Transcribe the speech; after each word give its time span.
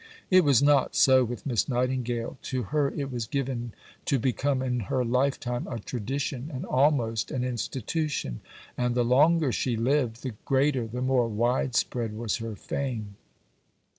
It 0.31 0.43
was 0.43 0.63
not 0.63 0.95
so 0.95 1.23
with 1.23 1.45
Miss 1.45 1.69
Nightingale. 1.69 2.39
To 2.41 2.63
her 2.63 2.89
it 2.89 3.11
was 3.11 3.27
given 3.27 3.73
to 4.05 4.17
become 4.17 4.63
in 4.63 4.79
her 4.89 5.05
lifetime 5.05 5.67
a 5.67 5.77
tradition 5.77 6.49
and 6.51 6.65
almost 6.65 7.29
an 7.29 7.43
institution; 7.43 8.39
and 8.75 8.95
the 8.95 9.05
longer 9.05 9.51
she 9.51 9.77
lived, 9.77 10.23
the 10.23 10.33
greater, 10.43 10.87
the 10.87 11.03
more 11.03 11.27
widespread 11.27 12.17
was 12.17 12.37
her 12.37 12.55
fame. 12.55 13.15